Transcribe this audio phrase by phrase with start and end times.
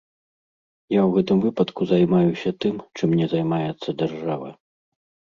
[0.93, 4.49] Я ў гэтым выпадку займаюся тым, чым не займаецца дзяржава.